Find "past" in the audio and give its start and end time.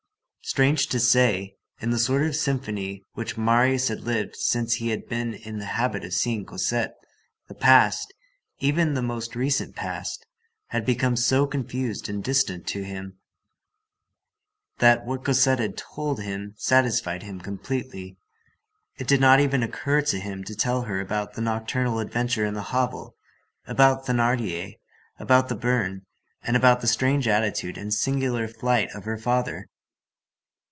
7.55-8.13, 9.77-10.25